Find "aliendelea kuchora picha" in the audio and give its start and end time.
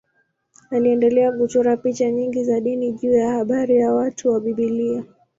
0.71-2.11